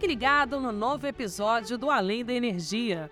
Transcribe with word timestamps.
Fique 0.00 0.14
ligado 0.14 0.58
no 0.58 0.72
novo 0.72 1.06
episódio 1.06 1.76
do 1.76 1.90
Além 1.90 2.24
da 2.24 2.32
Energia. 2.32 3.10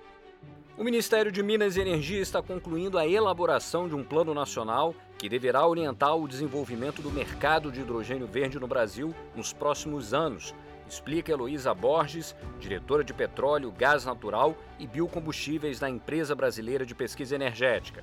O 0.75 0.83
Ministério 0.83 1.31
de 1.31 1.43
Minas 1.43 1.77
e 1.77 1.83
Energia 1.83 2.19
está 2.19 2.41
concluindo 2.41 2.97
a 2.97 3.07
elaboração 3.07 3.87
de 3.87 3.95
um 3.95 4.03
plano 4.03 4.33
nacional 4.33 4.95
que 5.19 5.29
deverá 5.29 5.67
orientar 5.67 6.17
o 6.17 6.27
desenvolvimento 6.27 7.03
do 7.03 7.11
mercado 7.11 7.71
de 7.71 7.83
hidrogênio 7.83 8.27
verde 8.27 8.59
no 8.59 8.67
Brasil 8.67 9.15
nos 9.37 9.53
próximos 9.53 10.15
anos, 10.15 10.55
explica 10.89 11.31
Heloísa 11.31 11.75
Borges, 11.75 12.35
diretora 12.59 13.05
de 13.05 13.13
petróleo, 13.13 13.71
gás 13.71 14.07
natural 14.07 14.57
e 14.79 14.87
biocombustíveis 14.87 15.79
da 15.79 15.91
Empresa 15.91 16.35
Brasileira 16.35 16.87
de 16.87 16.95
Pesquisa 16.95 17.35
Energética. 17.35 18.03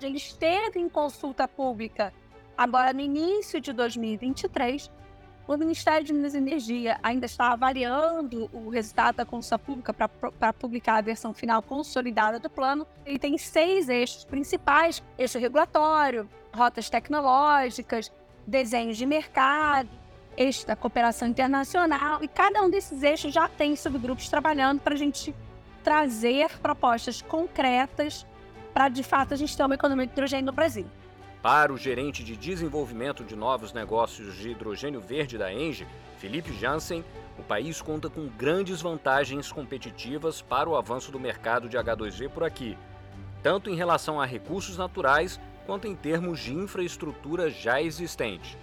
Ele 0.00 0.16
esteve 0.16 0.80
em 0.80 0.88
consulta 0.88 1.46
pública 1.46 2.14
agora 2.56 2.90
no 2.94 3.00
início 3.00 3.60
de 3.60 3.70
2023 3.70 4.90
o 5.48 5.56
Ministério 5.56 6.06
de 6.06 6.12
Minas 6.12 6.34
e 6.34 6.38
Energia 6.38 7.00
ainda 7.02 7.24
está 7.24 7.52
avaliando 7.52 8.50
o 8.52 8.68
resultado 8.68 9.16
da 9.16 9.24
consulta 9.24 9.58
pública 9.58 9.94
para 9.94 10.52
publicar 10.52 10.96
a 10.98 11.00
versão 11.00 11.32
final 11.32 11.62
consolidada 11.62 12.38
do 12.38 12.50
plano. 12.50 12.86
Ele 13.06 13.18
tem 13.18 13.38
seis 13.38 13.88
eixos 13.88 14.24
principais: 14.24 15.02
eixo 15.16 15.38
regulatório, 15.38 16.28
rotas 16.54 16.90
tecnológicas, 16.90 18.12
desenhos 18.46 18.98
de 18.98 19.06
mercado, 19.06 19.88
eixo 20.36 20.66
da 20.66 20.76
cooperação 20.76 21.26
internacional. 21.26 22.22
E 22.22 22.28
cada 22.28 22.62
um 22.62 22.68
desses 22.68 23.02
eixos 23.02 23.32
já 23.32 23.48
tem 23.48 23.74
subgrupos 23.74 24.28
trabalhando 24.28 24.80
para 24.80 24.94
a 24.94 24.98
gente 24.98 25.34
trazer 25.82 26.58
propostas 26.58 27.22
concretas 27.22 28.26
para, 28.74 28.90
de 28.90 29.02
fato, 29.02 29.32
a 29.32 29.36
gente 29.36 29.56
ter 29.56 29.64
uma 29.64 29.74
economia 29.74 30.06
de 30.06 30.12
hidrogênio 30.12 30.44
no 30.44 30.52
Brasil. 30.52 30.86
Para 31.42 31.72
o 31.72 31.78
gerente 31.78 32.24
de 32.24 32.36
desenvolvimento 32.36 33.22
de 33.22 33.36
novos 33.36 33.72
negócios 33.72 34.36
de 34.36 34.50
hidrogênio 34.50 35.00
verde 35.00 35.38
da 35.38 35.52
Engie, 35.52 35.86
Felipe 36.18 36.52
Jansen, 36.52 37.04
o 37.38 37.44
país 37.44 37.80
conta 37.80 38.10
com 38.10 38.26
grandes 38.26 38.82
vantagens 38.82 39.52
competitivas 39.52 40.42
para 40.42 40.68
o 40.68 40.76
avanço 40.76 41.12
do 41.12 41.20
mercado 41.20 41.68
de 41.68 41.76
H2V 41.76 42.28
por 42.30 42.42
aqui, 42.42 42.76
tanto 43.40 43.70
em 43.70 43.76
relação 43.76 44.20
a 44.20 44.26
recursos 44.26 44.76
naturais 44.76 45.38
quanto 45.64 45.86
em 45.86 45.94
termos 45.94 46.40
de 46.40 46.52
infraestrutura 46.52 47.48
já 47.48 47.80
existente. 47.80 48.58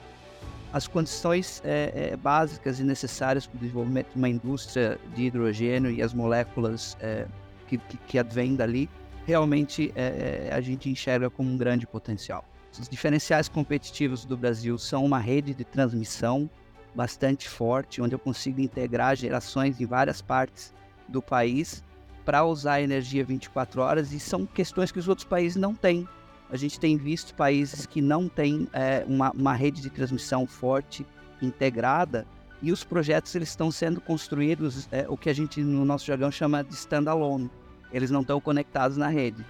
As 0.73 0.85
condições 0.85 1.61
é, 1.63 2.09
é, 2.11 2.17
básicas 2.17 2.81
e 2.81 2.83
necessárias 2.83 3.47
para 3.47 3.55
o 3.55 3.59
desenvolvimento 3.61 4.09
de 4.09 4.17
uma 4.17 4.27
indústria 4.27 4.99
de 5.13 5.27
hidrogênio 5.27 5.89
e 5.89 6.01
as 6.01 6.13
moléculas 6.13 6.97
é, 6.99 7.25
que, 7.69 7.77
que, 7.77 7.95
que 7.95 8.19
advêm 8.19 8.53
dali, 8.53 8.89
realmente 9.25 9.93
é, 9.95 10.49
é, 10.49 10.53
a 10.53 10.59
gente 10.59 10.89
enxerga 10.89 11.29
como 11.29 11.49
um 11.49 11.55
grande 11.55 11.87
potencial. 11.87 12.43
Os 12.79 12.89
diferenciais 12.89 13.47
competitivos 13.47 14.25
do 14.25 14.35
Brasil 14.35 14.77
são 14.77 15.05
uma 15.05 15.19
rede 15.19 15.53
de 15.53 15.63
transmissão 15.63 16.49
bastante 16.93 17.47
forte, 17.47 18.01
onde 18.01 18.15
eu 18.15 18.19
consigo 18.19 18.61
integrar 18.61 19.15
gerações 19.15 19.79
em 19.79 19.85
várias 19.85 20.21
partes 20.21 20.73
do 21.07 21.21
país 21.21 21.83
para 22.23 22.43
usar 22.43 22.81
energia 22.81 23.23
24 23.23 23.81
horas 23.81 24.11
e 24.11 24.19
são 24.19 24.45
questões 24.45 24.91
que 24.91 24.99
os 24.99 25.07
outros 25.07 25.27
países 25.27 25.55
não 25.55 25.75
têm. 25.75 26.07
A 26.49 26.57
gente 26.57 26.79
tem 26.79 26.97
visto 26.97 27.33
países 27.35 27.85
que 27.85 28.01
não 28.01 28.27
têm 28.27 28.67
é, 28.73 29.05
uma, 29.07 29.31
uma 29.31 29.53
rede 29.53 29.81
de 29.81 29.89
transmissão 29.89 30.45
forte, 30.45 31.05
integrada, 31.41 32.25
e 32.61 32.71
os 32.71 32.83
projetos 32.83 33.35
eles 33.35 33.49
estão 33.49 33.69
sendo 33.69 34.01
construídos, 34.01 34.87
é, 34.91 35.05
o 35.07 35.17
que 35.17 35.29
a 35.29 35.33
gente 35.33 35.61
no 35.61 35.85
nosso 35.85 36.05
jargão 36.05 36.31
chama 36.31 36.63
de 36.63 36.73
standalone. 36.73 37.49
Eles 37.91 38.09
não 38.09 38.21
estão 38.21 38.41
conectados 38.41 38.97
na 38.97 39.07
rede. 39.07 39.45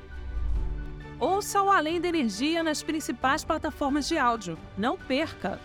Ouça 1.25 1.59
o 1.59 1.71
Além 1.71 1.99
da 1.99 2.07
Energia 2.07 2.61
nas 2.61 2.83
principais 2.83 3.43
plataformas 3.43 4.07
de 4.07 4.15
áudio. 4.15 4.55
Não 4.77 4.95
perca! 4.95 5.59